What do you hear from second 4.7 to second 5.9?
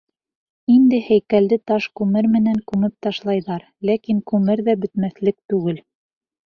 ҙә бөтмәҫлек түгел.